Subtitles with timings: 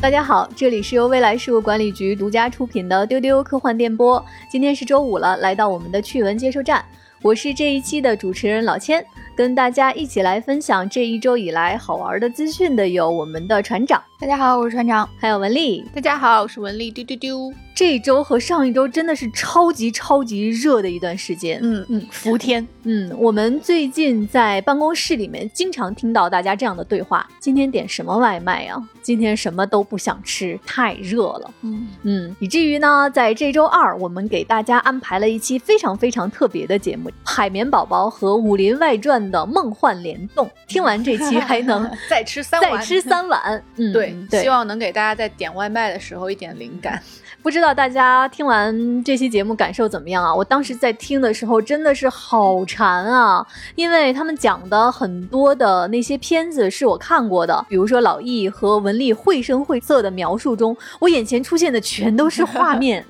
[0.00, 4.24] 大家好，这里是由未来事务管理局独家出品的丢丢科幻电波。
[4.48, 6.84] 今天是周五了，来到我们的趣闻接收站，
[7.20, 17.52] 我是这一期的主持人老千，跟大家一起来分享这一周以来好玩的资讯的有我们的船长，大家好，我是船长，还有文丽，大家好，我是文丽，丢丢丢。
[17.78, 28.76] 这一周和上一周真的是超级超级热的一段时间，嗯嗯，伏天，嗯，我们最近在办公室里面经常听到大家这样的对话：今天点什么外卖呀？
[29.00, 31.54] 今天什么都不想吃，太热了。
[31.62, 40.50] 嗯嗯，以至于呢，在这周二，我们给大家安排了一期非常非常特别的节目——《海绵宝宝和武林外传》的梦幻联动。
[40.66, 43.62] 听完这期还能 再吃三碗再吃三碗。
[43.76, 47.00] 嗯，对，希望能给大家在点外卖的时候一点灵感。
[47.48, 50.34] 不知道大家听完这期节目感受怎么样啊？
[50.34, 63.02] 我当时在听的时候真的是好馋啊，因为他们讲的很多的那些片子是我看过的，比如说老易和文丽绘声绘色的描述中，我眼前出现的全都是画面。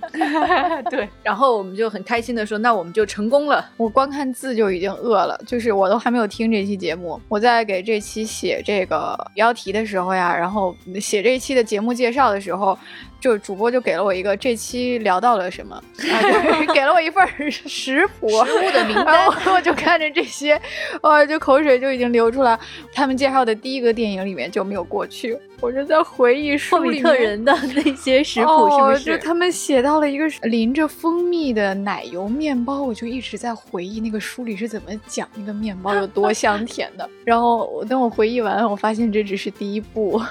[0.88, 3.68] 对，然后我们就很开心的说，那我们就成功了。
[3.76, 12.78] 我光看字就已经饿了，就是我都还没有听这期节目，我在给这期写这个标题的时候呀，然后写这一期的节目介绍的时候。
[13.20, 20.60] 就主播就给了我一个这期聊到了什么，啊给了我一份食谱食物的名单，我就看着这些，
[21.02, 22.58] 哇，就口水就已经流出来。
[22.92, 25.38] 他们介绍的第一个电影里面就没有过去。
[25.60, 29.04] 我就在回忆书里特人的那些食谱，是不是？
[29.04, 37.10] 就他们写到了一个淋着蜂蜜的奶油面包，我就一直在回忆那个书里是怎么讲那个面包有多香甜的。
[37.26, 40.22] 然后我等我回忆完，我发现这只是第一部，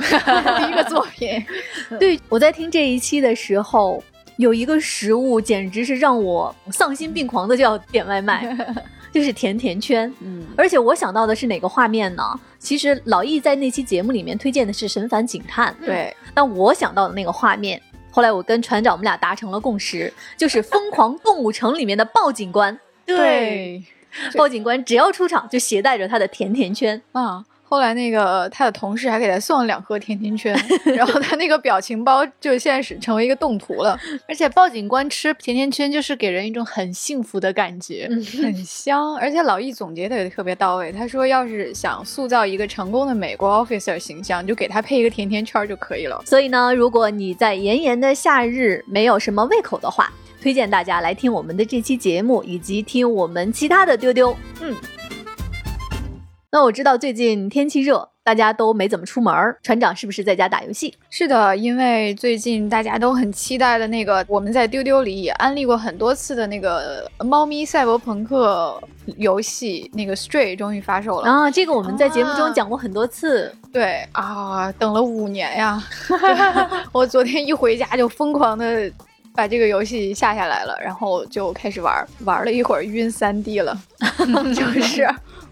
[0.60, 1.46] 第一个作品。
[2.00, 3.77] 对，我在听这一期的时候，
[4.38, 8.56] 有一个食物简直是让我丧心病狂的，就要点外卖。
[9.10, 12.24] 就是甜甜圈，嗯，而且我想到的是哪个画面呢？
[12.60, 16.16] 其实老易在那期节目里面推荐的是《神烦警探》，对。
[16.36, 23.82] 但我想到的那个画面，后来我跟船长我们俩达成了共识， 就是《疯狂动物城》里面的鲍警官，对，
[24.36, 27.44] 鲍警官只要出场就携带着他的甜甜圈啊。
[27.70, 30.58] 后来那个他的同事还给他送了两盒甜甜圈，
[30.96, 34.00] 然后他那个表情包就现在是成为一个动图了。
[34.26, 38.08] 而且鲍警官吃甜甜圈就是给人一种很幸福的感觉，
[38.42, 39.16] 很香。
[39.18, 46.24] 而且老易总结的也特别到位，他说要是想塑造一个成功的美国 officer 形象，就给他配一个甜甜圈就可以了。
[46.26, 50.10] 所以呢，如果你在炎炎的夏日没有什么胃口的话，
[50.42, 54.34] 推荐大家来听我们的这期节目，以及听我们其他的丢丢。
[54.62, 54.74] 嗯。
[56.50, 59.34] 那我知道最近天气热，大家都没怎么出门。
[59.62, 60.96] 船长是不是在家打游戏？
[61.10, 68.82] 是的，因为最近大家都很期待的那个，我们在丢丢里也安利过很多次的那个猫咪赛博朋克
[69.18, 71.52] 游戏，那个 Stray 终于发售了啊！
[71.52, 73.54] 这个我们在节目中讲过很多次。
[73.74, 75.84] 对啊，等了五年呀！
[76.94, 78.90] 我昨天一回家就疯狂的
[79.36, 83.78] 把这个游戏下下来了，然后就开始玩，玩了一会儿晕三 D 了，
[84.56, 85.06] 就是。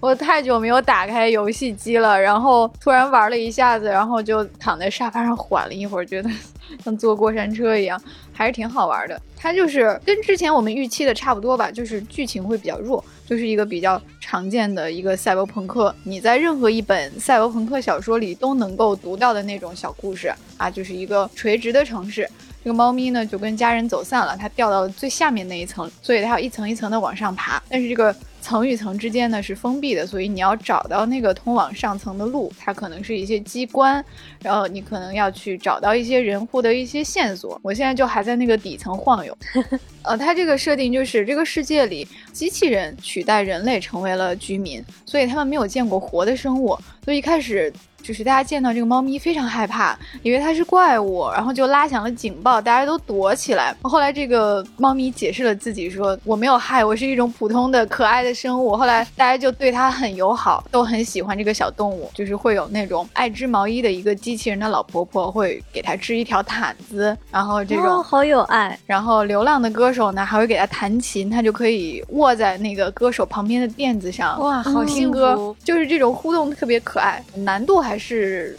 [0.05, 6.29] 我太久没有打开游戏机了，然后突然玩了一下子，然后就躺在沙发上缓了一会儿，觉得
[6.85, 7.99] 像坐过山车一样，
[8.31, 9.19] 还是挺好玩的。
[9.35, 22.29] 它就是跟之前我们预期的差不多吧，就是剧情会比较弱，就是一个比较常见的一个赛博朋克，你在任何一本赛博朋克小说里都能够读到的那种小故事啊，就是一个垂直的城市。
[22.63, 28.15] 这个猫咪呢就跟家人走散了，它掉到了最下面那一层，所以它要一层一层的往上爬，但是这个。
[28.45, 34.05] 层与层之间呢是封闭的，所以你要找到那个通往上层的路，它可能是一些机关，
[34.43, 37.59] 然后你可能要去找到一些人获得一些线索。
[37.63, 39.35] 我现在就还在那个底层晃悠。
[40.03, 47.73] 呃，它这个设定就是这个世界里机器人取代人类成为了居民，所以他们没有见过活的生物，所以一开始。
[48.05, 53.75] 就是大家见到这个猫咪非常害怕，以为它是怪物，然后就拉响了警报，大家都躲起来。
[53.81, 58.77] 后来这个猫咪解释了自己，说我没有害，我是一种普通的可爱的生物。
[58.77, 62.11] 后来大家就对它很友好，都很喜欢这个小动物。
[62.13, 68.77] 就是会有那种爱织毛衣的一个机器人的老婆婆会给它织一条毯子，然后这种好有爱。
[68.85, 77.94] 然后流浪的歌手呢还会给它弹琴，它就可以卧在那个歌手旁边的垫子上，哇，好听歌，就是这种互动特别可爱，难度还。
[77.95, 78.57] 还是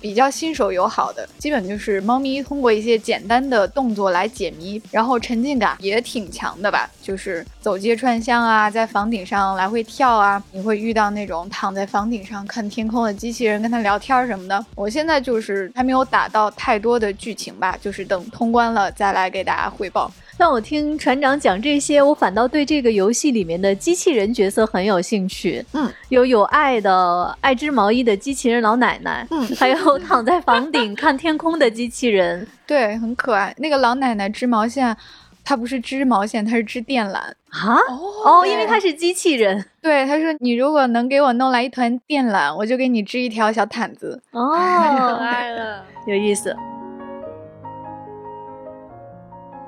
[0.00, 6.88] 比较新手友好的，基本就是猫咪通过一些简单的动作来解谜，然后沉浸感也挺强的吧。
[7.02, 14.64] 就是走街串巷啊，在房顶上来回跳啊，你会遇到那种躺在房顶上看天空的机器人，跟他聊天什么的。
[14.76, 20.08] 我现在就是还没有打到太多的剧情吧，就是等通关了再来给大家汇报。
[20.38, 25.64] 但我听船长讲这些，我反倒对这个游戏里面的机器人角色很有兴趣。
[25.72, 33.54] 嗯，有有爱的爱织毛衣的机器人老奶奶，嗯 还有躺在房顶看天空的机器人 对，很可爱。
[33.58, 34.94] 那个老奶奶织毛线，
[35.42, 37.14] 她不是织毛线，她是织电缆。
[37.14, 37.74] 啊。
[37.88, 44.20] 哦哦，因为它是机器人对她说：“你如果能给我弄来一团电缆，我就给你织一条小毯子。
[44.32, 45.82] 哦，太可爱了。
[46.06, 46.54] 有意思。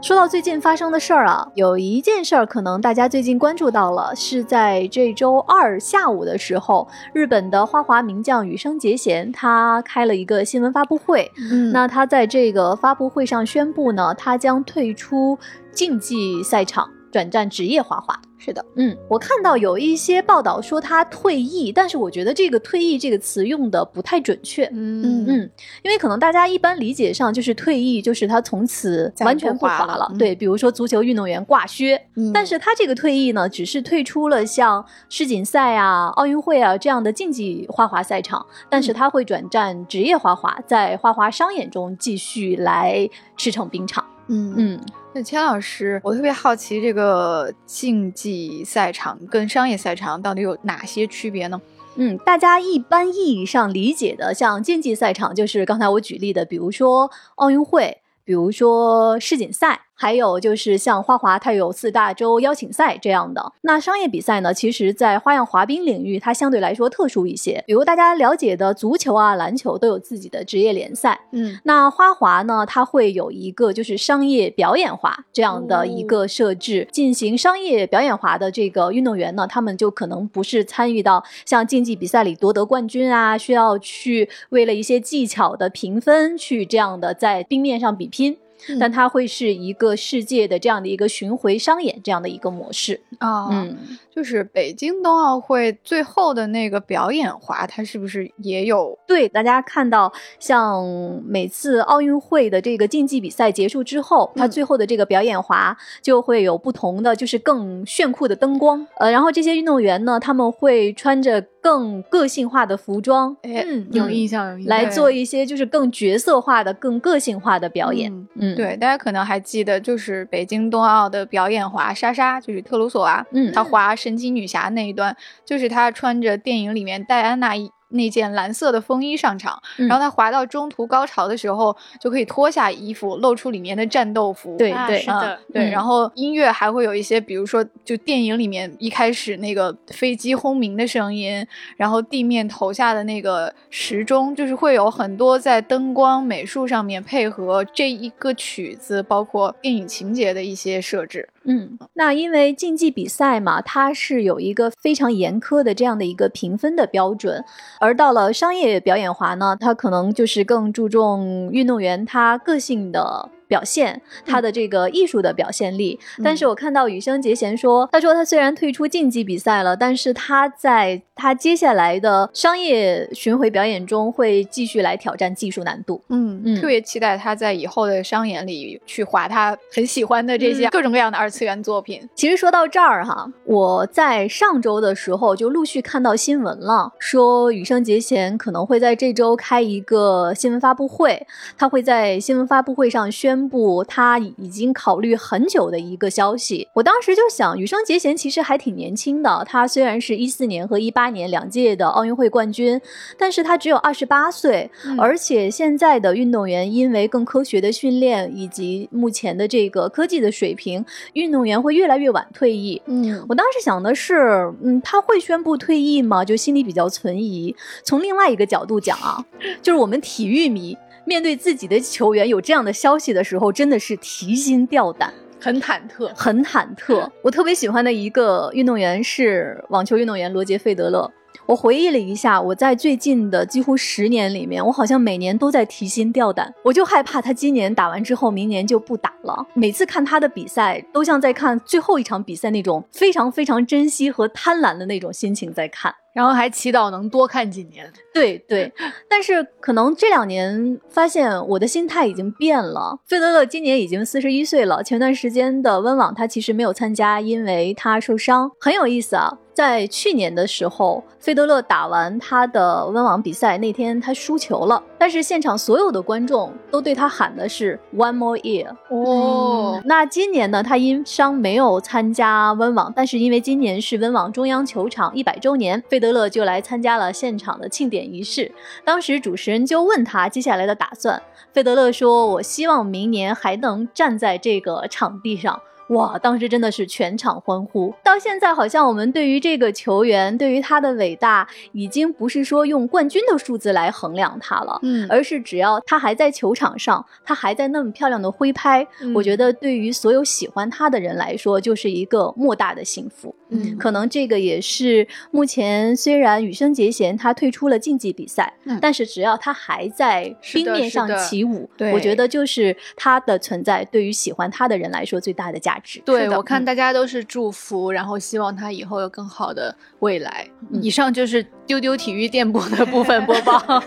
[0.00, 11.30] 说到最近发生的事儿啊，有一件事儿可能大家最近关注到了，是在这周二下午的时候，日本的花滑名将羽生结弦他开了一个新闻发布会。
[11.50, 15.36] 嗯那他在这个发布会上宣布呢，他将退出
[15.72, 18.18] 竞技赛场，转战职业滑滑。
[18.40, 24.64] 是的，嗯，我看到有一些报道说他退役，但是我觉得这个“退役”这个词用的不太准确。
[24.72, 25.26] 嗯。
[25.26, 25.50] 嗯，
[25.82, 30.08] 因为可能大家一般理解上就是退役，就是他从此完全不滑了滑了。
[30.12, 30.18] 嗯。
[30.18, 32.32] 对，比如说足球运动员挂靴，嗯。
[32.32, 38.82] 但是他这个退役呢，只是退出了像世锦赛啊、奥运会啊这样的竞技花滑赛场，但嗯。
[38.82, 44.04] 是他会转战职业花滑，在花滑商演中继续来驰骋冰场。
[44.28, 44.80] 嗯嗯，
[45.14, 51.60] 那钱老师，我特别好奇，这个竞技赛场跟商业赛场到底有哪些区别呢？
[51.96, 63.52] 嗯，大家一般意义上理解的，像竞技赛场，就是刚才我举例的，比如说奥运会，比如说世锦赛，还有就是像花滑，它有四大洲邀请赛这样的。
[63.62, 71.18] 那商业比赛呢，其实在花样滑冰领域，它相对来说特殊一些，比如大家了解的足球啊、篮球都有自己的职业联赛。
[71.32, 88.38] 嗯那花滑呢，它会有一个就是商业表演滑这样的一个设置，进行商业表演滑的这个运动员呢，他们就可能不是参与到像竞技比赛里夺得冠军啊，需要去为了一些技巧的评分去这样的在冰面上比拼。
[88.68, 88.78] 嗯。
[88.78, 93.76] 但它会是一个世界的这样的一个巡回商演这样的一个模式，啊，嗯，
[94.18, 98.98] 就是北京冬奥会最后的那个表演滑，它是不是也有？
[99.06, 100.84] 对，大家看到像
[101.24, 108.84] 每次奥运会的这个竞技比赛结束之后，它嗯最后的这个表演滑就会有不同的，就是更炫酷的灯光。
[108.96, 113.36] 呃，然后这些运动员呢，他们会穿着更个性化的服装。
[113.42, 114.68] 哎，嗯，有印象，有印象。
[114.68, 118.12] 来做一些就是更角色化的、更个性化的表演。
[118.12, 125.14] 嗯嗯，对，大家可能还记得，就是北京冬奥的表演滑莎莎，就是特鲁索娃，嗯她滑神奇女侠那一段，
[125.44, 127.54] 就是她穿着电影里面戴安娜
[127.90, 134.56] 那件蓝色的风衣上场，嗯然后他滑到中途高潮的时候，就可以脱下衣服，露出里面的战斗服。
[134.56, 141.46] 对对啊是的嗯，对，嗯然后音乐还会有一些，比如说，就电影里面一开始那个飞机轰鸣的声音，
[141.76, 151.28] 然后地面投下的那个时钟，就是会有很多在灯光美术上面配合这一个曲子，包括电影情节的一些设置。
[151.44, 157.42] 嗯，那因为竞技比赛嘛，它是有一个非常严苛的这样的一个评分的标准，
[157.80, 163.30] 而到了商业表演滑呢，它可能就是更注重运动员他个性的。
[163.48, 176.02] 表现他的这个艺术的表现力，但是我看到羽生结弦说，他说他虽然退出竞技比赛了，但是他在他接下来的商业巡回表演中会继续来挑战技术难度。
[176.08, 176.42] 嗯。
[176.44, 176.60] 嗯。
[176.60, 182.06] 特别期待他在以后的商演里去划他很喜欢的这些各种各样的二次元作品。
[182.14, 191.26] 其实说到这儿哈，我在上周的时候就陆续看到新闻了，说羽生结弦可能会在这周开一个新闻发布会，
[191.56, 196.66] 他会在新闻发布会上宣布他已经考虑很久的一个消息。
[196.72, 202.80] 我当时就想，羽生结弦其实还挺年轻的，他虽然是一四年和一八年两届的奥运会冠军，
[203.18, 212.80] 但是他只有二十八岁，嗯而且现在的运动员因为更科学的训练以及目前的这个科技的水平，运动员会越来越晚退役。
[212.86, 216.24] 嗯我当时想的是，嗯，他会宣布退役吗？
[216.24, 217.54] 就心里比较存疑。
[217.84, 219.22] 从另外一个角度讲啊，
[219.60, 220.76] 就是我们体育迷
[221.08, 225.10] 面对自己的球员有这样的消息的时候，真的是提心吊胆。
[225.40, 226.12] 很忐忑。
[226.14, 227.08] 很忐忑。
[227.22, 231.10] 我特别喜欢的一个运动员是网球运动员罗杰费德勒。
[231.46, 239.46] 我回忆了一下，我在最近的几乎十年里面，我好像每年都在提心吊胆，我就害怕他今年打完之后，明年就不打了。
[239.54, 245.94] 每次看他的比赛，都像在看最后一场比赛那种非常非常珍惜和贪婪的那种心情在看。
[246.18, 247.88] 然后还祈祷能多看几年。
[248.12, 248.72] 对对，
[249.08, 252.98] 但是可能这两年发现我的心态已经变了。
[253.06, 258.50] 费德勒今年已经四十一岁了，前段时间的温网他其实没有参加，因为他受伤。
[258.58, 268.68] 很有意思啊，在去年的时候，费德勒打完他的温网比赛那天，他输球了，但是现场所有的观众都对他喊的是 One more year。
[268.88, 278.52] 哦，那今年呢，他因伤没有参加温网，但是因为今年是温网中央球场一百周年，费德勒就来参加了现场的庆典仪式。
[278.84, 281.20] 当时主持人就问他接下来的打算，
[281.52, 287.94] 费德勒说：“我希望明年还能站在这个场地上。”哇，当时真的是全场欢呼。
[288.04, 303.34] 到现在，好像我们对于这个球员，对于他的伟大，已经不是说用冠军的数字来衡量他了，嗯而是只要他还在球场上，他还在那么漂亮的挥拍，嗯我觉得对于所有喜欢他的人来说，就是一个莫大的幸福。
[303.50, 315.77] 嗯可能这个也是目前虽然羽生结弦他退出了竞技比赛，嗯但是只要他还在冰面上起舞，对我觉得就是他的存在对于喜欢他的人来说最大的价值。
[316.04, 320.48] 对，我看大家都是祝福，然后希望他以后有更好的未来。
[320.72, 323.62] 嗯以上就是丢丢体育电波的部分播报。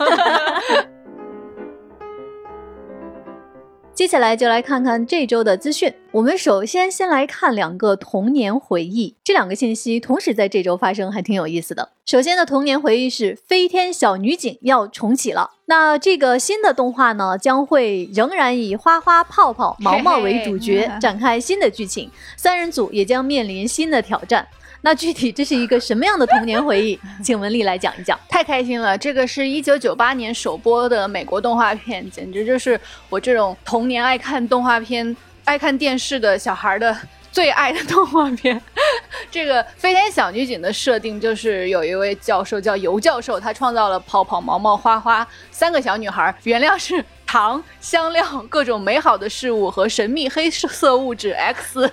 [3.94, 5.94] 接下来就来看看这周的资讯。
[6.12, 11.90] 我们首先先来看两个童年回忆，这两个信息同时在这周发生，还挺有意思的。
[12.06, 15.52] 首先的童年回忆是《飞天小女警》要重启了。
[15.72, 22.12] 那这个新的动画呢，将会仍然以花花、泡泡、毛毛为主角 展开新的剧情。
[22.36, 24.46] 三人组也将面临新的挑战。
[24.82, 27.00] 那具体这是一个什么样的童年回忆？
[27.24, 28.20] 请文丽来讲一讲。
[28.28, 28.98] 太开心了！
[28.98, 32.78] 这个是一九九八年首播的美国动画片，简直就是
[33.10, 36.94] 我这种童年爱看动画片、爱看电视的小孩的
[37.32, 38.62] 最爱的动画片。
[39.32, 47.04] 这个飞天小女警的设定就是有一位教授叫尤教授，他创造了泡泡、毛毛、花花三个小女孩，原料是。
[47.32, 51.90] 糖、香料、各种美好的事物和神秘黑色物质 X，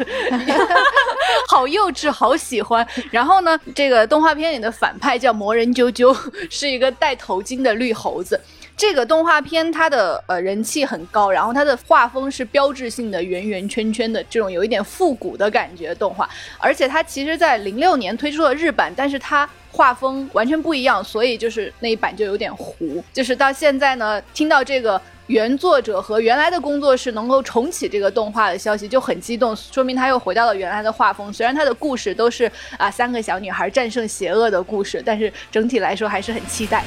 [1.46, 2.84] 好幼稚，好喜欢。
[3.12, 6.12] 然后呢，这个动画片里的反派叫魔人啾啾，
[6.50, 8.40] 是一个戴头巾的绿猴子。
[8.78, 23.02] 这个动画片它的呃人气很高，然后它的画风是标志性的圆圆圈圈的这种有一点复古的感觉动画，而且它其实在零六年推出了日版，但是它画风完全不一样，所以就是那一版就有点糊。
[23.12, 31.32] 就是到现在呢，听到这个原作者和原来的工作室能够重启这个动画的消息，就很激动，说明他又回到了原来的画风。
[31.32, 36.84] 虽然他的故事都是啊三个小女孩战胜邪恶的故事，但是整体来说还是很期待。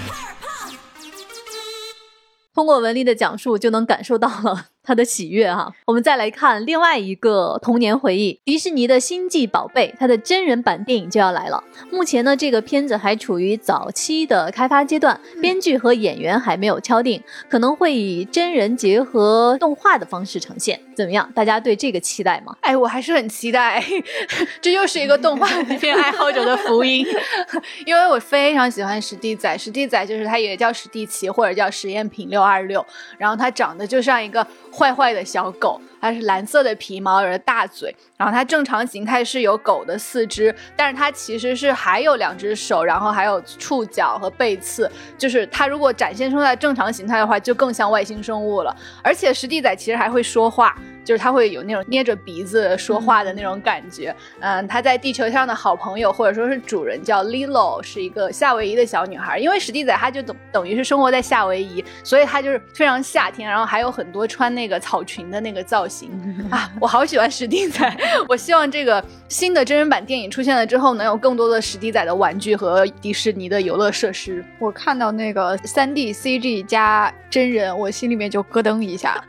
[2.53, 5.71] 通过文丽的讲述，就能感受到了他的喜悦哈。
[5.85, 11.63] 我们再来看另外一个童年回忆，迪士尼的《星际宝贝》，它的真人版电影就要来了。
[11.91, 20.79] 目前呢，这个片子还处于早期的开发阶段，编剧和演员还没有敲定，可能会以真人结合动画的方式呈现。
[20.95, 21.31] 怎么样？
[21.33, 22.55] 大家对这个期待吗？
[22.61, 23.83] 哎，我还是很期待，
[24.61, 25.47] 这又是一个动画
[25.79, 27.05] 片爱好者的福音，
[27.85, 29.57] 因为我非常喜欢史蒂仔。
[29.57, 32.85] 史蒂仔就是他也叫史蒂奇，或者叫实验品六二六，
[33.17, 48.75] 然后他长得就像一个坏坏的小狗，它是蓝色的皮毛，有着大嘴，然后它正常形态是有狗的四肢，但是它其实是还有两只手，然后还有触角和背刺，就是它如果展现出来正常形态的话，就更像外星生物了。
[49.03, 50.75] 而且史迪仔其实还会说话。
[51.03, 59.39] 就是他会有那种捏着鼻子说话的那种感觉，嗯，他在地球上的好朋友或者说是主人叫 Lilo，是一个夏威夷的小女孩。
[59.39, 66.11] 因为史蒂仔她就等等于是生活在夏威夷，所以她就是非常夏天，然后还有很多穿那个草裙的那个造型
[66.51, 67.97] 啊，我好喜欢史蒂仔。
[68.29, 74.43] 我希望这个新的真人版电影出现了之后，能有更多的史蒂仔的玩具和迪士尼的游乐设施。
[74.59, 79.23] 我看到那个三 D CG 加真人，我心里面就咯噔一下。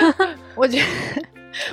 [0.54, 1.22] 我觉得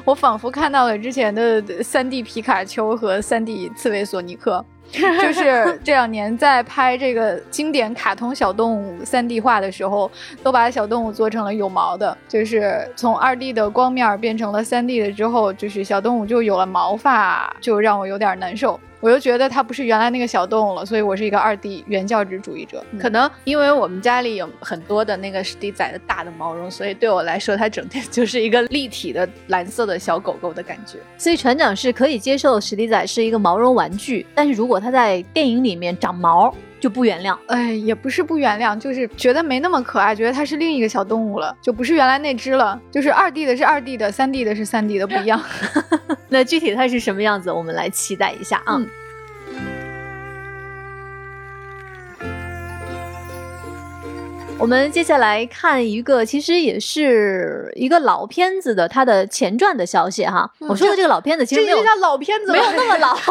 [0.06, 4.64] 我仿佛看到了之前的三 D 皮卡丘和三 D 刺猬索尼克。
[4.92, 10.12] 就是 这两年在拍这个经典卡通小动物三 D 化的时候，
[10.44, 18.80] 都把小动物做成了有毛的，就是从二 D 的光面变成了三 D 的之后，就是小动物就有了毛发，就让我有点难受。
[19.04, 22.82] 我又觉得它不是原来那个小动物了，所以我是一个二 D 原教旨主义者。
[22.98, 31.00] 可能因为我们家里有很多的那个史迪仔的大的毛绒，所以对我来说，它整天 就是一个立体的蓝色的小狗狗的感觉。
[31.18, 37.34] 所以船长是可以接受史迪仔是一个毛绒玩具，但是如果它在电影里面长毛，就不原谅。
[37.48, 42.78] 哎，也不是不原谅，就是觉得没那么可爱，觉得它是另一个小动物了，就不是原来那只了。
[42.92, 45.42] 就是二 D 的是二 D 的，三 D 的是三 D 的，不一样。
[46.28, 48.76] 那具体它是什么样子，我们来期待一下啊。
[48.76, 48.86] 嗯
[54.64, 60.50] 我们接下来看一个，其实也是一个老片子的它的前传的消息哈。
[60.58, 63.14] 我说的这个老片子其实没有这叫老片子，没有那么老。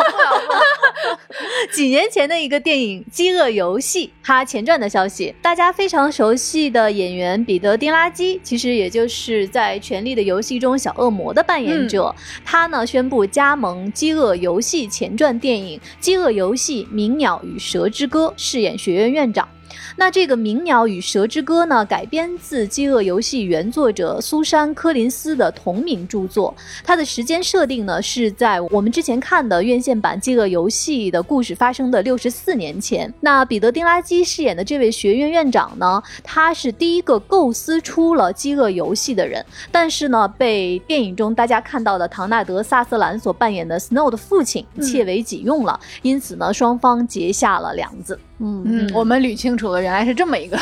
[1.73, 19.49] 几年前的一个电影《饥饿游戏》，它前传的消息，大家非常熟悉的演员彼得·丁拉基，其实也就是在《权力的游戏》中小恶魔的扮演者，他呢宣布加盟《饥饿游戏》前传电影《饥饿游戏：鸣鸟与蛇之歌》，饰演学院院长。
[19.97, 26.55] 那这个《鸣鸟与蛇之歌》呢，改编自《饥饿游戏》原作者苏珊·柯林斯的同名著作。
[26.85, 33.13] 它的时间设定呢，是在我们之前看的院线版《饥饿游戏》的故事发生的六十四年前。
[33.21, 48.19] 那彼得·丁拉基饰演的这位学院院长呢，他是第一个构思出了《饥饿游戏》的人，但是呢，被电影中大家看到的唐纳德·萨瑟兰所扮演的 Snow 的父亲窃为己用了，因此呢，双方结下了梁子。
[48.39, 50.59] 嗯嗯，我们捋清楚了，原来是这么一个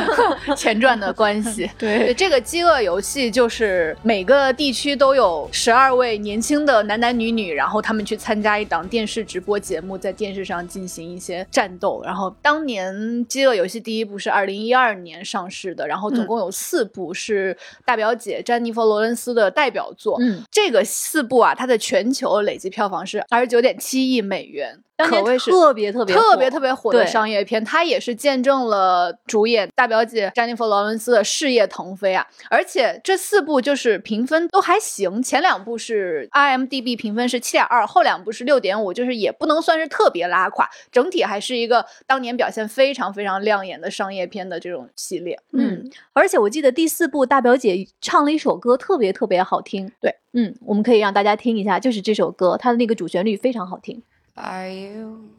[0.56, 1.68] 前传的关系。
[1.76, 12.00] 对，这个饥饿游戏就是每个地区都有十二位年轻的男男女女，然后他们去参加一档电视直播节目，在电视上进行一些战斗。
[12.02, 20.16] 然后当年饥饿游戏第一部是二零一二年上市的，然后总共有四部是大表姐詹妮弗·罗伦斯的代表作。
[20.22, 24.78] 嗯，这个四部啊，它的全球累计票房是二十九点七亿美元。
[25.06, 32.26] 可谓是特别特别特别特别火的商业片，它也是见证了主演大表姐詹妮弗·劳伦斯的事业腾飞啊！
[32.50, 45.38] 而且这四部就是评分都还行，前两部是 IMDB 评分是七点二，后两部是六点五，就是也不能算是特别拉垮，整体还是一个当年表现非常非常亮眼的商业片的这种系列。
[45.52, 49.92] 嗯，而且我记得第四部大表姐唱了一首歌，特别特别好听。
[50.00, 54.02] 对，嗯，我们可以让大家听一下，就是这首歌，它的那个主旋律非常好听。
[54.40, 55.30] Are you,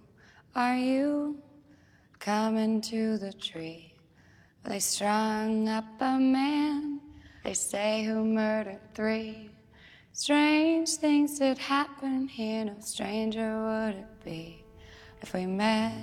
[0.55, 1.37] are you
[2.19, 3.93] coming to the tree?
[4.65, 6.99] They strung up a man,
[7.45, 9.51] they say, who murdered three.
[10.11, 14.65] Strange things that happen here, no stranger would it be
[15.21, 15.93] if we met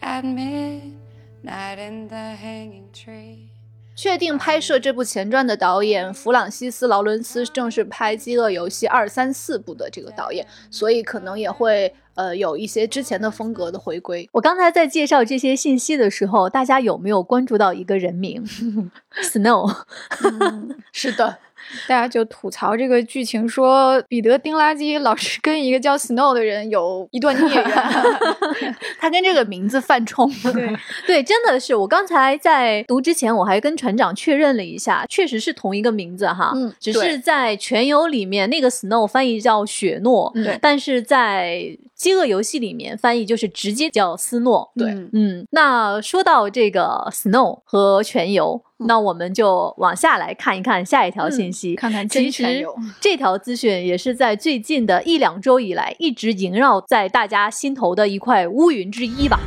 [0.00, 3.48] at midnight in the hanging tree.
[3.96, 14.28] 确定拍摄这部前传的导演弗朗西斯·劳伦斯正是拍《饥饿游戏》二三四部的这个导演，所以可能也会呃有一些之前的风格的回归。
[14.32, 18.44] 我刚才在介绍这些信息的时候，大家有没有关注到一个人名？
[19.24, 19.74] Snow。
[20.92, 21.38] 是的。
[21.88, 27.64] 大家就吐槽这个剧情，说彼得丁拉基老是跟一个叫 Snow 的人有一段孽缘，
[28.98, 30.30] 他跟这个名字犯冲。
[30.52, 31.74] 对对，真的是。
[31.74, 36.52] 我刚才在读之前，我还跟船长确认了一下，确实是同一个名字哈。
[36.54, 44.70] 嗯，只是在全游里面那个 Snow 翻译叫雪诺，对，但是在饥饿游戏里面翻译就是直接叫斯诺。
[44.76, 45.46] 对，嗯。
[45.50, 48.62] 那说到这个 Snow 和全游。
[48.86, 52.64] 那我们就往下来看一看下一条信息，看看其实
[53.00, 59.38] 这条资讯也是在最近的一两周以来一直萦绕在大家心头的一块乌云之一吧。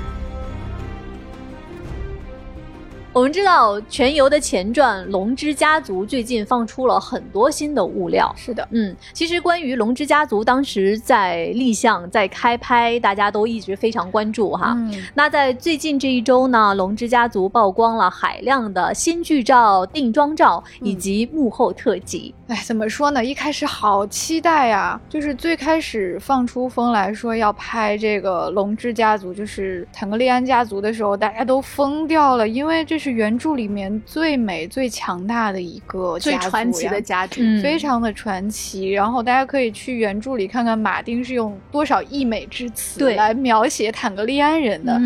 [3.13, 8.33] 我们知道全游的前传《龙之家族》最近放出了很多新的物料。
[8.35, 14.75] 是的，嗯，其实关于《龙之家族》当时在立项、在开拍，大家都一直非常关注哈。
[15.13, 22.33] 那在最近这一周呢，《龙之家族》曝光了海量的新剧照、定妆照以及幕后特辑。
[22.47, 23.23] 哎，怎么说呢？
[23.23, 24.99] 一开始好期待呀！
[25.07, 33.02] 就是最开始放出风来说要拍这个《龙之家族》，就是坦格利安家族的时候，大家都疯掉了，因为这。
[33.03, 38.91] 是原著里面最美、最强大的一个最传奇的家庭，非常的传奇。
[38.91, 44.97] 然后大家可以去原著里看看，马丁是用多少溢美之词来描写坦格利安人的。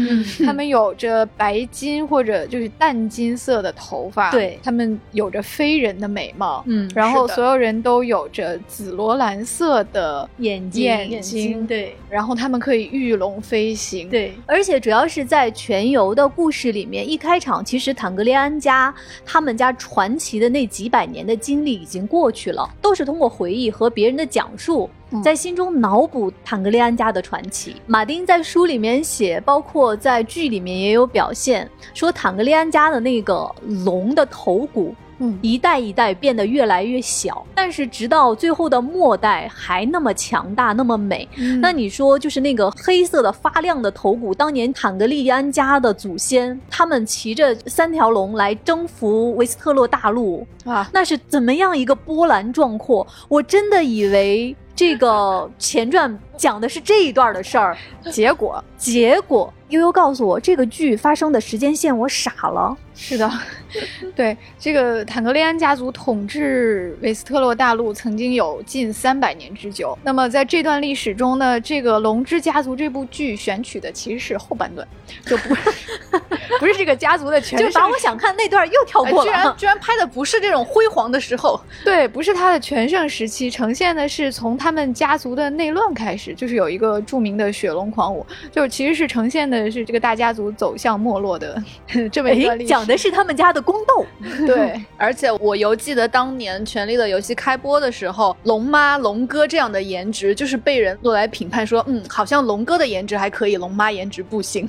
[0.46, 6.64] 他们有着白金或者就是淡金色的头发，对他们有着非人的美貌。
[6.68, 11.96] 嗯，然后所有人都有着紫罗兰色的眼睛，眼睛对。
[12.12, 14.36] 然后他们可以御龙飞行，对。
[14.46, 17.87] 而且主要是在全游的故事里面，一开场其实。
[17.94, 18.94] 坦格利安家，
[19.26, 24.90] 他们家传奇的那几百年的经历已经过去了，都是通过回忆和别人的讲述，
[25.24, 27.76] 在心中脑补坦格利安家的传奇。
[27.86, 33.54] 马丁在书里面写，包括在剧里面也有表现，说坦格利安家的那个
[33.86, 34.94] 龙的头骨。
[35.20, 41.28] 嗯，一代一代变得越来越小，但是直到最后的末代还那么强大，那么美。
[41.62, 53.06] 那你说，就是那个黑色的发亮的头骨，当年坦格利安家的祖先，他们骑着三条龙来征服维斯特洛大陆啊，那是怎么样一个波澜壮阔？
[53.28, 54.56] 我真的以为。
[54.78, 57.76] 这个前传讲的是这一段的事儿，
[58.12, 62.78] 结果 结果悠悠告诉我，这个剧发生的时间线我傻了。
[62.94, 63.28] 是的，
[64.16, 69.98] 对这个坦格利安家族统治维斯特洛大陆曾经有近三百年之久。
[70.04, 74.88] 那么在这段历史中呢，这个龙之家族这部剧选取的其实是后半段，
[75.26, 75.56] 就不
[76.60, 79.54] 不是这个家族的全盛，就把我想看那段又跳过了居然。
[79.58, 91.62] 居然拍的不是这种辉煌的时候，对，不是他的全盛时期，呈现的是从他们家族的内乱开始，就是有一个著名的雪龙狂舞，就是其实是呈现的是这个大家族走向没落的
[92.12, 92.70] 这么一段哎，历史。
[92.70, 94.06] 讲的是他们家的宫斗。
[94.46, 104.68] 对，而且我犹记得当年《权力的游戏》开播的时候，龙妈、龙哥这样的颜值，就是被人做来评判说，嗯，好像龙哥的颜值还可以，龙妈颜值不行。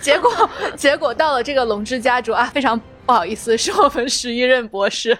[0.00, 5.16] 结果，结果到了这个龙之家族啊，非常不好意思，是我们十一任博士。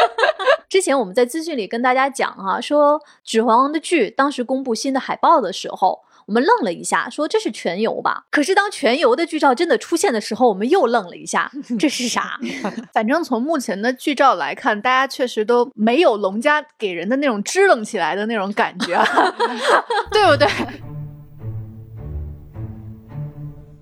[0.68, 8.24] 之前我们在资讯里跟大家讲哈、说《指环王》的剧当时公布新的海报的时候，我们愣了一下，说这是全游吧？
[8.30, 12.38] 可是当全游的剧照真的出现的时候，我们又愣了一下， 这是啥？
[12.92, 19.06] 反正从目前的剧照来看，大家确实都没有龙家给人的那种支棱起来的那种感觉、啊，
[20.12, 20.46] 对不对？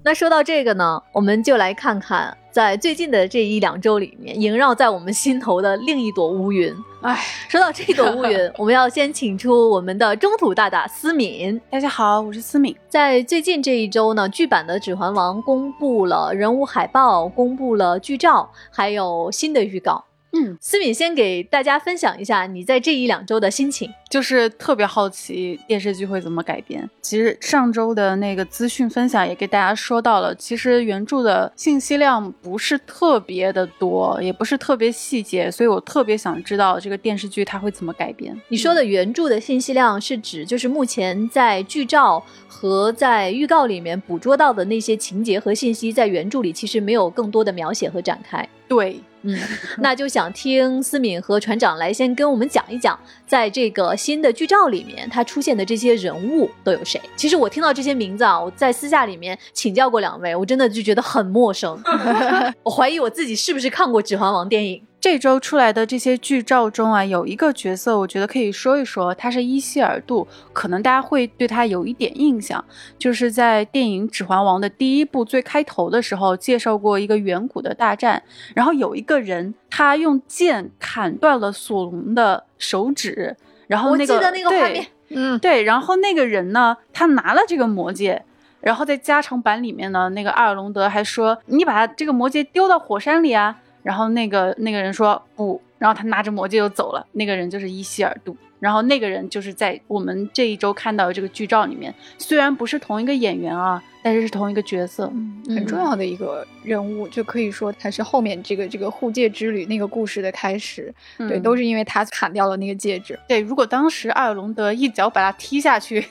[0.07, 6.73] 那说到这个呢，我们就来看看在最近的这一两周里面，萦绕在我们心头的另一朵乌云。
[7.03, 11.61] 哎， 说到这朵乌云，我们要先请出我们的中土大大思敏。
[11.69, 12.77] 大家好，我是思敏。
[12.89, 20.05] 在最近这一周呢，剧版的《指环王》公布了人物海报，公布了剧照，还有新的预告。
[20.37, 23.91] 嗯，思敏先给大家分享一下你在这一两周的心情。
[24.09, 26.89] 就是特别好奇电视剧会怎么改编。
[27.03, 38.41] 其实上周的那个资讯分享也给大家说到了，其实原著的信息量不是特别的多，也不是特别细节，所以我特别想知道这个电视剧它会怎么改编。
[38.49, 48.49] 你说的原著的信息量是指就是目前在剧照和在预告里面捕捉到的那些情节和信息，在原著里其实没有更多的描写和展开。
[48.69, 49.37] 对，嗯，
[49.79, 57.01] 那就想听思敏和船长来先跟我们讲一讲，在这个新的剧照里面，他出现的这些人物都有谁？
[57.17, 61.77] 其实我听到这些名字啊，我在私下里面请教过两位，我真的就觉得很陌生，
[62.63, 64.81] 我怀疑我自己是不是看过《指环王》电影。
[65.07, 72.65] 这周出来的这些剧照中啊，有一个角色，我觉得可以说一说，他是伊希尔杜，可能大家会对他有一点印象，
[72.99, 78.21] 就是在电影《指环王》的第一部最开头的时候介绍过一个远古的大战，
[78.53, 83.37] 然后有一个人他用剑砍断了索隆的手指，
[83.69, 88.25] 然后那个我记得那个画对面嗯，对，然后那个人呢，他拿了这个魔戒，
[88.61, 97.07] 然后在加长版里面呢，那个阿尔隆德还说：“你把这个魔戒丢到火山里啊。”然后那个那个人说不，然后他拿着魔戒就走了。
[97.13, 105.07] 那个人就是伊希尔杜，然后那个人就是在我们这一周看到的这个剧照里面，虽然不是同一个演员啊，但是是同一个角色。
[105.47, 110.93] 很重要的一个人物，就可以说他是后面这个这个护戒之旅那个故事的开始。
[111.17, 113.17] 对，嗯都是因为他砍掉了那个戒指。
[113.29, 113.39] 对。
[113.39, 116.05] 如果当时阿尔隆德一脚把他踢下去，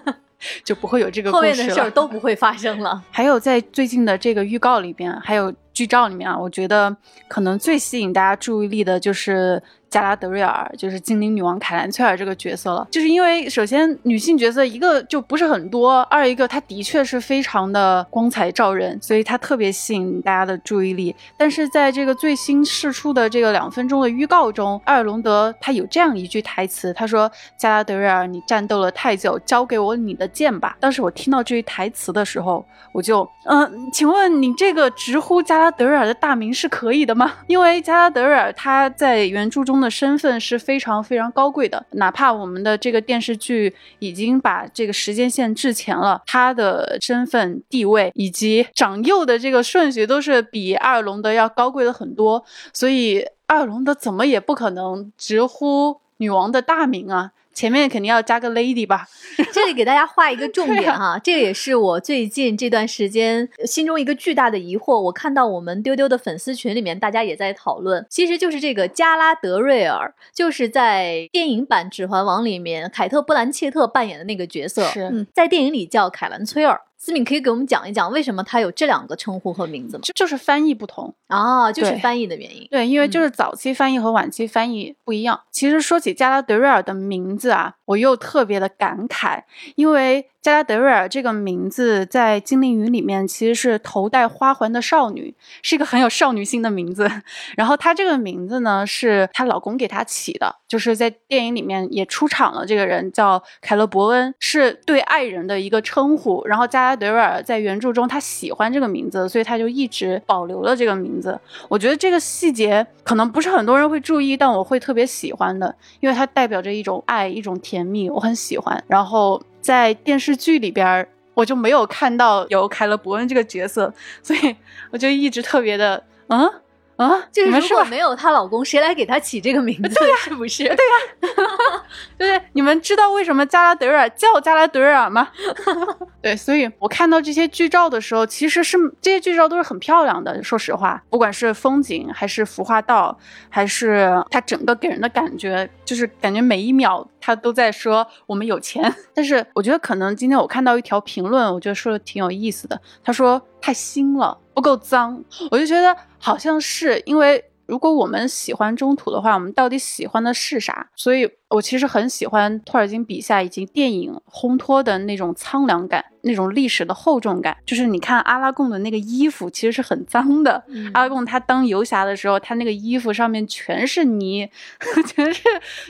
[0.62, 1.50] 就不会有这个故事。
[1.50, 3.02] 后面的事儿都不会发生了。
[3.10, 6.96] 还有在最近的这个预告里边，还有剧照里面啊，我觉得
[7.28, 12.86] 可能最吸引大家注意力的就是加拉德瑞尔，就是精灵女王凯兰崔尔这个角色了。
[12.90, 21.14] 就是因为首先女性角色一个就不是很多，二一个她的确是非常的光彩照人，所以她特别吸引大家的注意力。
[21.36, 37.32] 但是在这个最新释出的这个两分钟的预告中，艾尔隆德他有这样一句台词，他说：“加拉德瑞尔，你战斗了太久，交给我你的剑吧。”当时我听到这句台词的时候，我就，嗯、请问你这个直呼加拉德瑞尔的大名是可以的吗？
[37.46, 57.32] 因为加拉德瑞尔他在原著中的身份是非常非常高贵的，哪怕我们的这个电视剧已经把这个时间线置前了，他的身份地位以及长幼的这个顺序都是比二龙的要高贵的很多，所以二龙的怎么也不可能直呼女王的大名啊。
[57.56, 59.08] 前面肯定要加个 lady 吧，
[59.50, 65.00] 这里给大家画一个重点哈，这个也是我最近这段时间心中一个巨大的疑惑。
[65.00, 76.78] 我看到我们丢丢的粉丝群里面，大家也在讨论，其实就是这个加拉德瑞尔，就是在电影版《指环王》里面凯特·布兰切特扮演的那个角色，是嗯在电影里叫凯兰·崔尔。
[77.06, 80.00] 思敏可以给我们讲一讲为什么它有这两个称呼和名字吗？
[80.02, 81.14] 就就是翻译不同。
[81.28, 82.66] 啊，就是翻译的原因。
[82.68, 85.40] 对，因为就是早期翻译和晚期翻译不一样。
[85.52, 89.42] 其实说起加拉德瑞尔的名字啊，我又特别的感慨，
[89.74, 97.10] 因为加拉德瑞尔这个名字在精灵语里面其实是头戴花环的少女，是一个很有少女心的名字。
[97.56, 102.64] 然后她这个名字呢，是她老公给她起的，就是在电影里面也出场了。
[102.64, 106.44] 这个人叫凯勒伯恩，是对爱人的一个称呼。
[106.46, 111.36] 然后加拉德瑞尔在原著中他喜欢这个名字，所以他就一直保留了这个名字。
[111.68, 118.82] 我觉得这个细节可能不是很多人会注意，但我会特别喜欢的，因为它代表着一种爱，一种甜甜蜜，我很喜欢。
[118.88, 119.42] 然后。
[119.66, 124.54] 在电视剧里边，我就没有看到有凯勒伯恩这个角色，所以
[124.92, 126.48] 我就一直特别的，嗯。
[126.96, 129.88] 啊，就是如果没有她老公，谁来给她起这个名字？
[129.94, 130.64] 对呀，是不是？
[130.64, 131.32] 对呀，
[132.16, 135.28] 对对，你们知道为什么加拉德尔叫加拉德尔吗？
[136.22, 140.42] 对，所以我看到这些剧照的时候，其实是这些剧照都是很漂亮的。
[140.42, 143.16] 说实话，不管是风景，还是服化道，
[143.50, 148.92] 还是它整个给人的感觉，就是感觉每一秒他都在说我们有钱。
[149.14, 152.80] 但是我觉得可能今天我看到一条评论，我觉得说的挺有意思的。
[153.04, 154.38] 他说太新了。
[154.54, 160.90] 不够脏，我就觉得好像是因为，如果我们喜欢中土的话，我们到底喜欢的是啥？
[160.96, 161.30] 所以。
[161.56, 167.56] 我其实很喜欢托尔金笔下以及电影烘托的那种苍凉感，那种历史的厚重感。
[167.64, 170.62] 就是你看阿拉贡的那个衣服，其实是很脏的。
[170.92, 174.46] 阿拉贡他当游侠的时候，他那个衣服上面全是泥，
[175.08, 175.42] 全是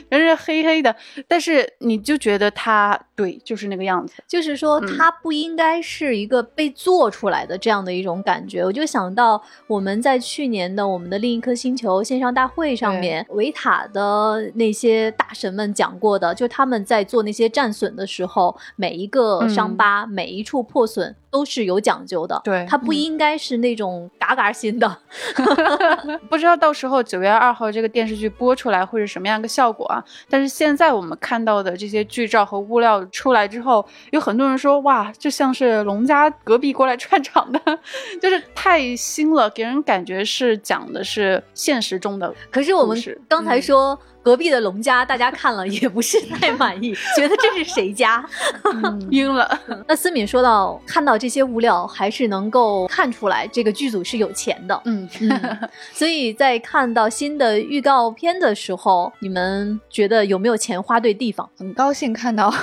[0.09, 0.95] 全是黑黑的。
[1.27, 4.23] 但是你就觉得他对，就是那个样子。
[4.25, 8.63] 就是说，他不应该是一个被做出来的这样的一种感觉。
[8.63, 15.56] 我就想到我们在去年的我们的另一颗星球线上大会上面，维塔的那些大神。
[15.57, 21.15] 人们讲过的，就他们在做那些战损的时候，每一个伤疤，每一处破损。
[21.29, 24.97] 都是有讲究的，对，它不应该是那种嘎嘎新的。
[26.29, 30.03] 不知道到时候九月二号这个电视剧播出来会是什么样个效果啊？
[30.29, 37.59] 但是现在我们看到的这些剧照和物料出来之后，有很多人说哇，就像是龙家隔壁过来串场的，
[38.21, 42.33] 就是太新了，给人感觉是讲的是现实中的。
[42.49, 48.23] 可是我们刚才说隔壁的龙家，大家看了也不是太满意，觉得这是谁家？
[49.11, 49.59] 晕了。
[49.87, 51.17] 那思敏说到看到。
[51.17, 54.79] 这些物料还是能够看出来，这个剧组是有钱的。
[54.85, 61.49] 嗯嗯， 所以在看到新的预告片的时候，你们觉得有没有钱花对地方？
[61.57, 62.53] 很高兴看到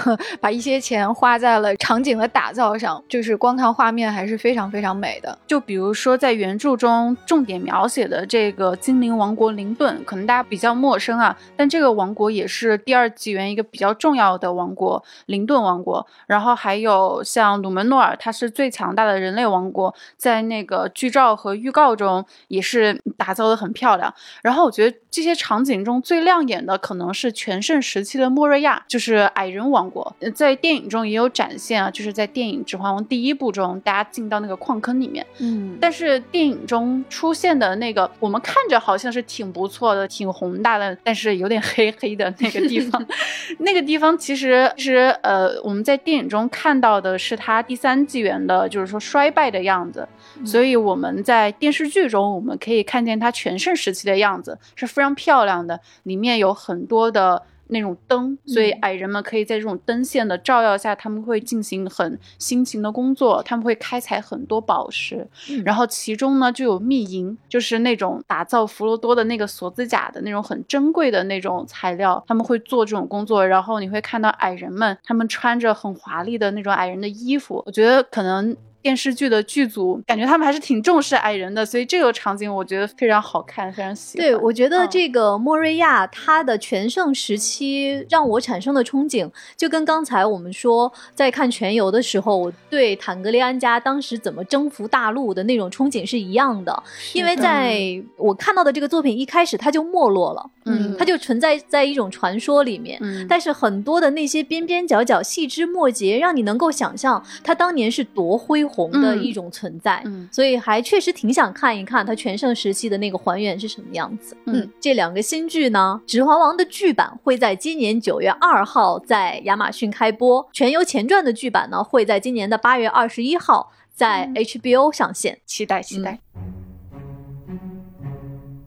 [0.40, 5.37] 把一些钱花在了场景的打造上，就是光看画面还是非常非常美的。
[5.48, 16.07] 就比如说在原著中重点描写的这个精灵王国林顿，可能大家比较陌生啊，但这个王国也是第二纪元一个比较重要的王国——林顿王国。
[16.29, 18.45] 然后还有像鲁门诺尔，它是。
[18.45, 24.12] 是最强大的人类王国，在那个剧照和预告中也是打造的很漂亮。
[24.43, 31.90] 然后我觉得这些场景中最亮眼的可能是全盛时期的莫瑞亚，就是矮人王国，在电影中也有展现啊。
[31.90, 43.07] 就是在电影《指环王》第一部中，大家进到那个矿坑里面，嗯，但是电影中出现的那个，我们看着好像是挺不错的、挺宏大的，但是有点黑黑的那个地方，
[43.61, 48.35] 那个地方其实其实呃，我们在电影中看到的是它第三纪元。
[48.46, 50.07] 的就是说衰败的样子，
[50.44, 65.27] 所以我们在电视剧中我们可以看见它全盛时期的样子是非常漂亮的，里面有很多的那种灯，所以矮人们可以在这种灯线的照耀下，他们会进行很辛勤的工作，他们会开采很多宝石，
[65.64, 78.57] 然后其中呢就有秘银，就是那种打造弗罗多的那个锁子甲的那种很珍贵的那种材料，他们会做这种工作，然后你会看到矮人们，他们穿着很华丽的那种矮人的衣服，我觉得可能。
[78.85, 84.27] 电视剧的剧组感觉他们还是挺重视矮人的，所以这个场景我觉得非常好看，非常喜欢。
[84.27, 96.83] 对，我觉得这个莫瑞亚他的全盛时期让我产生的憧憬，就跟刚才我们说在看全游的时候，我对坦格利安家当时怎么征服大陆的那种憧憬是一样的。
[97.14, 97.81] 因为在
[98.18, 108.74] 我看到的这个作品一开始它就没落了，嗯，它就存在在一种传说里面，嗯，但是很多的那些边边角角、细枝末节，让你能够想象它当年是多辉煌。
[108.75, 114.37] 红的一种存在，嗯所以还确实挺想看一看它全盛时期的那个还原是什么样子。
[114.47, 126.19] 嗯，这两个新剧呢，《指环王》的剧版会在今年九月二号在亚马逊开播，《全游前传》的剧版呢会在今年的八月二十一号在 HBO 上线，期待期待。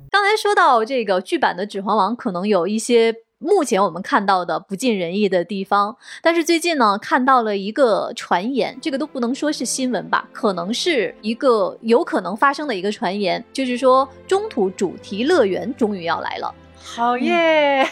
[0.09, 3.13] 刚才说到这个剧版的《指环王》，可能有一些。
[3.39, 16.53] 目前我们看到的不尽人意的地方，但是最近呢，看到了一个传言，这个都不能说是新闻吧，可能是一个有可能发生的一个传言，就是说中土主题乐园终于要来了。
[16.79, 17.87] 好耶！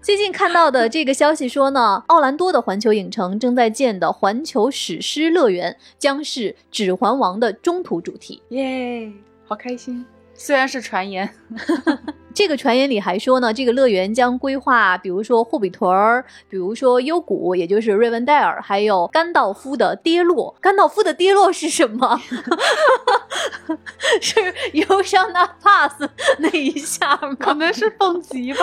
[0.00, 8.42] 最近看到的这个消息说呢，奥兰多的环球影城正在建的环球史诗乐园将是《指环王》的中土主题。
[8.48, 9.12] 耶，
[9.46, 10.04] 好开心！
[10.34, 11.28] 虽然是传言。
[12.34, 20.56] 这个传言里还说呢，这个乐园将规划，比如说霍比屯儿，比如说幽谷，也就是瑞文戴尔，还有甘道夫的跌落。
[20.60, 22.20] 甘道夫的跌落是什么？
[24.20, 27.36] 是忧伤的 pass 那一下吗？
[27.38, 28.58] 可能是蹦极吧。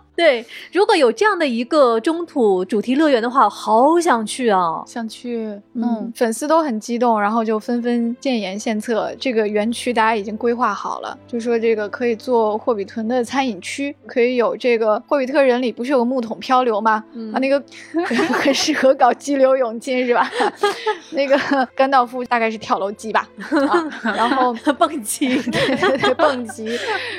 [0.16, 4.82] 对，如果有这样的一个中土主题乐园的话，我好想去啊！
[4.86, 9.14] 想去，嗯，粉丝都很激动，然后就纷纷建言献策。
[9.20, 17.04] 这个园区大家已经规划好了，就说这个可以做霍比屯的餐饮区，可以有这个霍比特人里不是有个木桶漂流吗？
[17.34, 17.62] 啊，那个
[18.40, 20.30] 很适合搞激流勇进是吧？
[21.12, 21.38] 那个
[21.74, 23.28] 甘道夫大概是跳楼机吧，
[23.68, 26.74] 啊，然后蹦极，对对对，蹦极。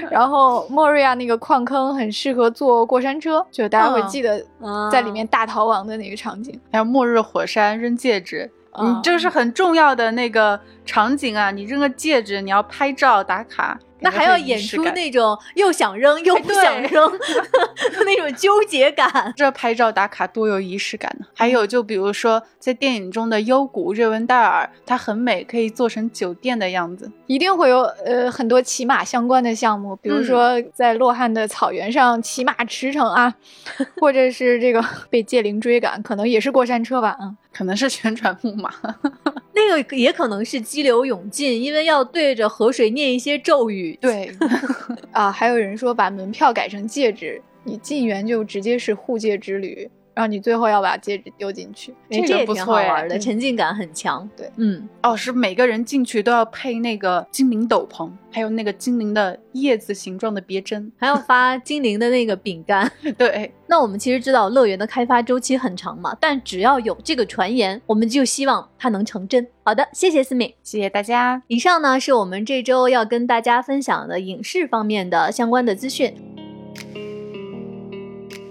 [0.09, 2.86] 然后莫瑞亚那个矿坑很适合做。
[2.87, 4.43] 过山车，就大家会记得
[4.91, 11.51] 在里面大逃亡的那个场景，还有末日火山扔戒指，你，这是很重要的那个场景啊！
[11.51, 13.77] 你扔个戒指，你要拍照打卡。
[13.99, 17.11] 那还要演出那种又想扔又不想扔
[18.05, 21.25] 那种纠结感，这拍照打卡多有仪式感呢。
[21.33, 27.11] 还有就比如说在电影中的幽谷瑞文戴尔，它很美，可以做成酒店的样子。
[27.25, 33.33] 一定会有呃很多骑马相关的项目，比如说在洛汗的草原上骑马驰骋啊，
[33.99, 37.17] 或者是这个被戒灵追赶，可能也是过山车吧？
[37.19, 38.71] 嗯，可能是旋转木马。
[39.55, 43.97] 那个也可能是激流勇进，因为要对着河水念一些咒语。
[43.99, 44.31] 对，
[45.11, 49.89] 啊，还有人说把门票改成戒指，你进园就直接是护戒之旅。
[50.17, 54.27] 然后你最后要把戒指丢进去，这个也挺好玩的，沉浸感很强。
[54.35, 62.91] 对，嗯，哦，是每个人进去都要配那个精灵斗篷，还有那个精灵的叶子形状的别针，还要 发精灵的那个饼干。
[63.15, 69.47] 对， 那我们其实知道乐园的开发周期很长嘛，但只要有这个传言，我们就希望它能成真。
[69.61, 71.43] 好的，谢谢思敏，谢谢大家。
[71.45, 76.15] 以上呢是我们这周要跟大家分享的影视方面的相关的资讯。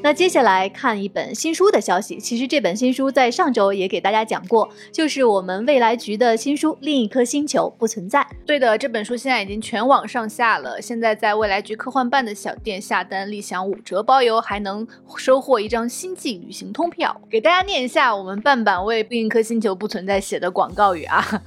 [0.03, 2.19] 那接下来看一本新书的消息。
[2.19, 8.21] 其实这本新书在上周也给大家讲过，就是我们未来局的新书《另一颗星球不存在》。
[8.47, 17.21] 对的，这本书现在已经全网上架了，现在在未来局科幻办的小店下单立享五折包邮，还能收获一张星际旅行通票。
[17.29, 21.43] 给大家念一下我们半版为《另一颗星球不存在》写的广告语啊：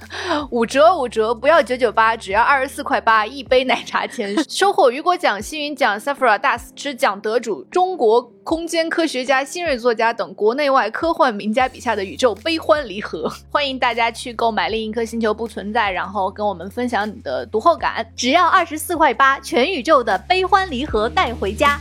[0.50, 8.30] 五折五折，不要九九八，只要二十四块八一杯奶茶钱， 收获雨果奖、星云奖、s a f r a 大师奖得主、中国。
[8.42, 21.78] 空间科学家、新锐作家等国内外科幻名家笔下的宇宙悲欢离合， 欢迎大家去购买《另一颗星球不存在》，然后跟我们分享你的读后感，只要二十四块八，全宇宙的悲欢离合带回家。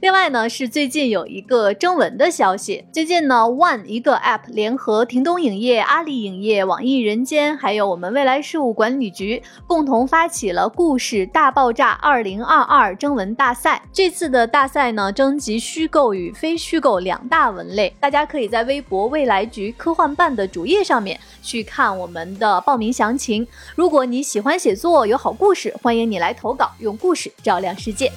[0.00, 2.86] 另外呢，是最近有一个征文的消息。
[2.90, 13.82] 最近呢，One 一个 App 联合亭东影业、阿里影业、网易人间，还有我们未来事务管理局，共同发起了“故事大爆炸二零二二”征文大赛。
[13.92, 17.94] 这次的大赛呢，征集虚构与非虚构两大文类。
[18.00, 23.46] 大家可以在微博未来局科幻办的主页上面去看我们的报名详情。
[23.76, 28.10] 如果你喜欢写作，有好故事，欢迎你来投稿，用故事照亮世界。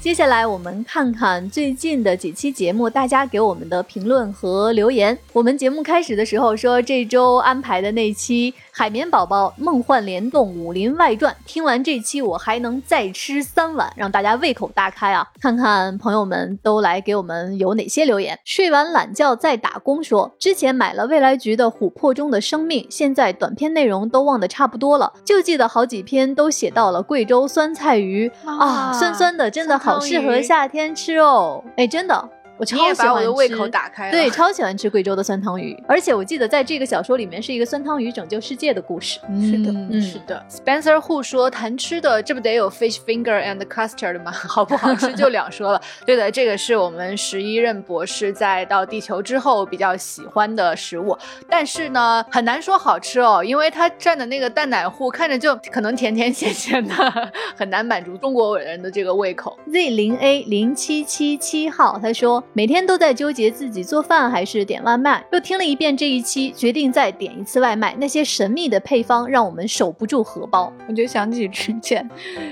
[0.00, 5.16] 接下来我们看看最近的几期节目，大家给我们的评论和留言。
[5.30, 8.54] 我们节目开始的时候说，这周安排的那期。
[8.72, 15.26] 海绵宝宝梦幻联动武林外传，听完这期我还能再吃三碗，让大家胃口大开啊！
[15.38, 18.38] 看看朋友们都来给我们有哪些留言。
[18.42, 31.64] 睡完懒觉再打工说，之前买了未来局的《琥珀中的生命》，现在短片内容都忘得差不多了，就记得好几篇都写到了贵州酸菜鱼啊，酸酸的，真的好适合夏天吃哦！
[31.76, 32.28] 哎，真的。
[32.60, 39.18] 我超喜欢吃，胃口打开对， 超喜欢吃贵州的酸汤鱼，而且我记得在这个小说里面是一个酸汤鱼拯救世界的故事。
[39.40, 40.44] 是的，嗯，是的。
[40.50, 44.30] Spencer Hu 说谈吃的，这不得有 fish finger and custard 吗？
[44.46, 45.80] 好不好吃 就两说了。
[46.04, 51.16] 对的，这个是我们十一任博士在到地球之后比较喜欢的食物，
[51.48, 56.94] 但是呢，很难说好吃哦，因为他蘸的那个蛋奶糊看着就可能甜甜咸咸的，
[57.56, 59.58] 很难满足中国人的这个胃口。
[59.72, 62.44] Z 零 A 零七七七号他说。
[62.52, 67.94] 每天都在纠结自己做饭还是点外卖，又听了一遍这一期，决定再点一次外卖。
[68.00, 70.72] 那些神秘的配方让我们守不住荷包。
[70.88, 72.08] 我就想起之前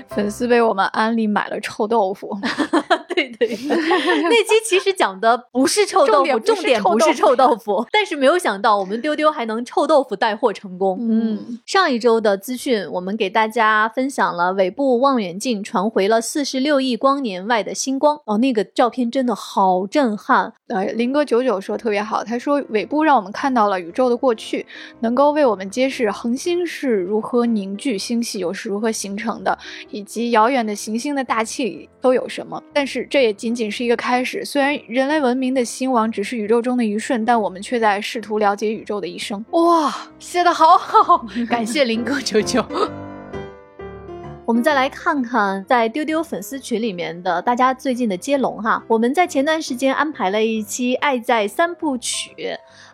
[0.07, 2.37] 粉丝被我们安利买了臭豆腐，
[3.27, 10.97] 对对， 那期其实讲的不是臭豆腐，重点不是臭豆腐，但是没有想到我们丢丢还能臭豆腐带货成功。
[11.01, 18.19] 嗯，上一周的资讯，我们给大家分享了尾部望远镜传回了四十六亿光年外的星光。
[18.25, 20.53] 哦，那个照片真的好震撼。
[20.67, 24.65] 呃，林哥九九说特别好，他说尾部让我们看到了宇宙的过去，
[25.01, 29.57] 能够为我们揭示恒星是如何凝聚，星系又是如何形成的，
[29.89, 32.61] 以及遥远的行星的大气里都有什么。
[32.71, 34.45] 但是这也仅仅是一个开始。
[34.45, 39.43] 虽然人类文明的兴亡只是宇宙中的一瞬，但我们却在试图了解宇宙的一生。
[39.51, 42.63] 哇，写的好好，感谢林哥九九。
[44.49, 48.83] 我们再来看看在丢丢粉丝群里面的大家最近的接龙哈。
[48.87, 52.31] 我们在前段时间安排了一期《爱在三部曲》，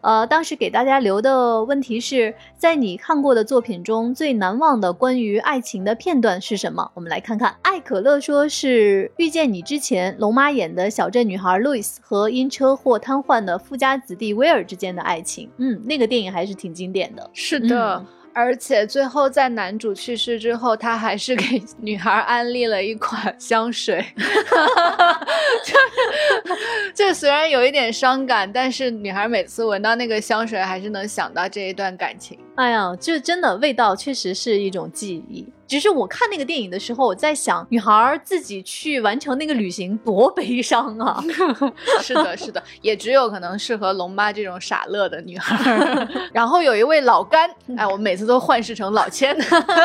[0.01, 6.91] 呃，当时给大家留的问题是在你看过的作品中最难忘的关于爱情的片段是什么？
[6.93, 15.49] 我们来看看，爱可乐说是遇见你之前，龙妈演的小镇女孩路易斯和因车祸瘫痪的富家子弟威尔之间的爱情。
[15.55, 17.29] 嗯，那个电影还是挺经典的。
[17.31, 18.05] 是的。
[18.35, 24.05] 而且最后在男主去世之后，他还是给 女孩安利了一款香水，
[26.93, 32.37] 这虽然有一点伤感，但是女孩每次闻到那个香水，还是能想到这一段感情。
[32.55, 35.47] 哎呀，这真的味道确实是一种记忆。
[35.67, 41.23] 只是我看那个电影的时候，我在想，女孩自己去完成那个旅行多悲伤啊！
[42.01, 45.55] 是的，是的，也只有可能适合龙妈这种傻乐的女孩。
[46.31, 49.35] 然后有一位老干，哎，我每次都幻视成老千。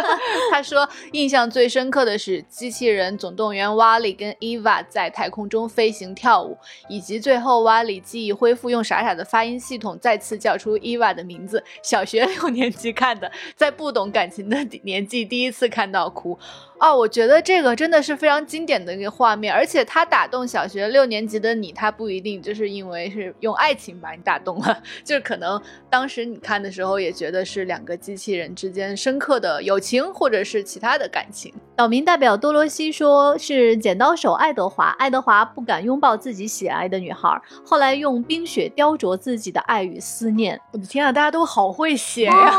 [0.52, 6.58] 他说，印象最深刻的是机器人总动员瓦里跟伊娃在太空中飞行跳舞，
[6.90, 11.62] 以及最后瓦里记忆恢复，用傻傻的发音系统再次叫出伊娃的名字。
[11.82, 15.69] 小学六年级看的，在不懂感情的年纪第一次。
[15.70, 16.36] 看到哭。
[16.80, 25.60] 哦，我觉得这个真的是非常经典的一个画面，而且它打动小学六年级的你，他不一定就是因为是用爱情把你打动了， 就是可能
[25.90, 31.52] 当时你看的时候也觉得是两个机器人之间深刻的友情，或者是其他的感情。
[31.76, 40.58] 岛民代表多罗西说是剪刀手爱德华，爱德华不敢拥抱自己喜爱的女孩，后来用冰雪雕琢自己的爱与思念。
[40.72, 42.52] 我的天啊，大家都好会写呀！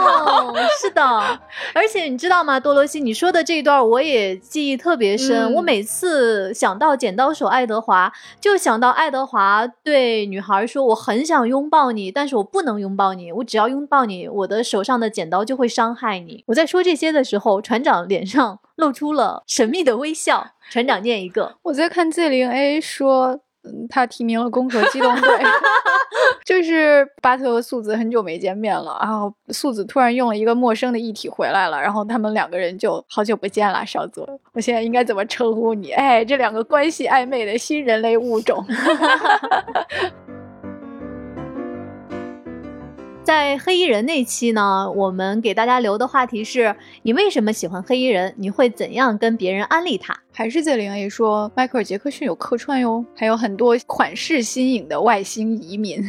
[0.79, 1.03] 是的，
[1.73, 4.39] 而且你知道吗，多罗西，你说的这一段我也。
[4.51, 20.47] 记忆特别深，我每次想到剪刀手爱德华，就想到爱德华对女孩说：“我很想拥抱你，但是我不能拥抱你，我只要拥抱你，我的手上的剪刀就会伤害你。”我在说这些的时候，船长脸上露出了神秘的微笑。
[20.69, 23.39] 船长念一个，我在看 Z 零 A 说。
[23.63, 25.29] 嗯，他提名了《攻壳机动队》，
[26.43, 33.85] 就是巴特和素子很久没见面了，然后素子突然用了一个陌生的异体回来了，然后他们两个人就好久不见了。
[33.85, 35.91] 少佐，我现在应该怎么称呼你？
[35.91, 38.65] 哎，这两个关系暧昧的新人类物种。
[43.63, 48.33] 黑衣人那期呢，我们给大家留的话题是：你为什么喜欢黑衣人？
[48.37, 50.17] 你会怎样跟别人安利他？
[50.33, 56.03] 还是在零 A 说，迈克尔·杰克逊有客串哟，还有很多款式新颖的外星移民，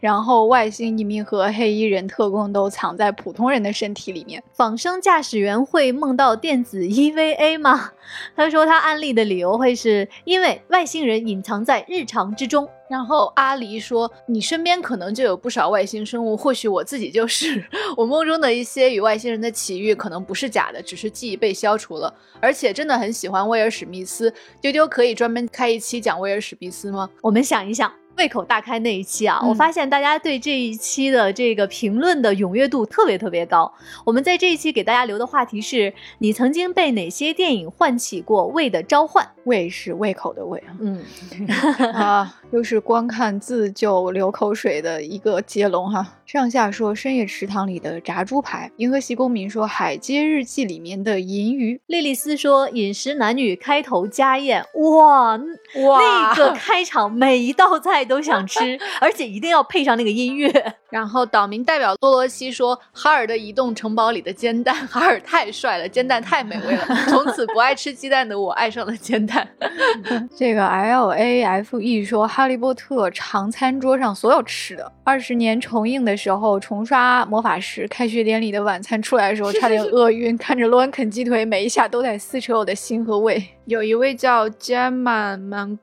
[0.00, 4.42] 然后外星移民和黑衣人特工都藏在普通人的身体里面。
[4.52, 7.92] 仿生驾驶员会梦到电子 EVA 吗？
[8.34, 12.68] 他说他安利的理由会是因为外星人隐藏在日常之中。
[12.88, 17.62] 然后阿离说，你身边可能就有不少外星生物，或许我自己就是。
[17.94, 22.12] 我梦中的一些与外星人的奇遇可能不是假的，只是记忆被消除了。
[22.40, 27.10] 而且真的很喜欢威尔史密斯，丢丢可以专门开一期讲威尔史密斯吗？
[27.20, 27.92] 我们想一想。
[28.18, 33.72] 胃口大开那一期啊，我发现大家对这一期的这个评论的踊跃度特别特别高。
[34.04, 39.26] 我们在这一期给大家留的话题是：你曾经被哪些电影唤起过胃的召唤？
[39.44, 40.76] 胃是胃口的胃啊。
[40.80, 41.02] 嗯，
[41.94, 46.14] 啊，又是光看字就流口水的一个接龙哈。
[46.24, 57.98] 上下说深夜食堂里的炸猪排，银河系公民说海街日记里面的银鱼，莉莉丝说饮食男女开头家宴，哇哇，那个开场每一道菜。
[58.08, 60.48] 都想吃，而且一定要配上那个音乐。
[60.90, 66.86] 然后岛民代表多罗西说：“哈尔的移动城堡里的煎蛋，哈尔太帅了，煎蛋太美味了。
[67.08, 69.46] 从此不爱吃鸡蛋的我爱上了煎蛋。
[70.34, 74.90] ”这个 L A F E 说：“哈利波特长餐桌上所有吃的。
[75.04, 80.38] 二十年重映的时候，重刷魔法师开学典礼的晚餐出来的时候， 差点饿晕。
[80.38, 85.78] 看着罗恩啃鸡腿，每一下都在撕扯我的心和胃。”有一位叫 Gemma Man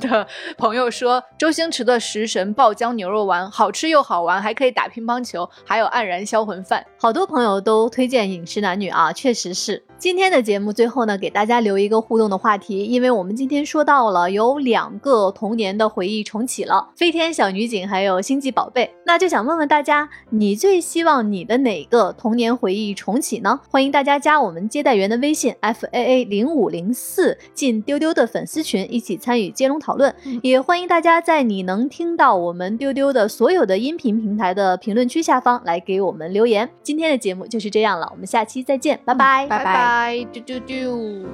[0.00, 0.26] 的
[0.58, 6.84] 朋友说：“周星驰的食神爆浆牛肉丸好吃又好玩。”还可以打乒乓球，还有黯然销魂饭。
[7.02, 9.82] 好多朋友都推荐《饮食男女》啊，确实是。
[9.96, 23.58] 今天的节目最后呢，给大家留一个互动的话题，因为我们今天说到了有两个童年的回忆重启了，《飞天小女警》还有《星际宝贝》，那就想问问大家，你最希望你的哪个童年回忆重启呢？
[23.70, 30.14] 欢迎大家加我们接待员的微信 f a a 零五零四，进丢丢的粉丝群，一起参与接龙讨论。
[30.42, 36.68] 也欢迎大家在你能听到我们丢丢的所有的音频平台的评论区下方来给我们留言。
[36.90, 41.24] 今天的节目就是这样了，我们下期再见，拜拜，拜拜，丢丢丢。